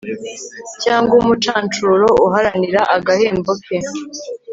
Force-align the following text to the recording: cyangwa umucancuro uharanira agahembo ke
cyangwa 0.83 1.13
umucancuro 1.21 2.07
uharanira 2.27 2.81
agahembo 2.95 3.51
ke 3.63 3.77